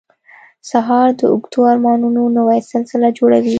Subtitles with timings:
[0.69, 3.49] سهار د اوږدو ارمانونو نوې سلسله جوړوي.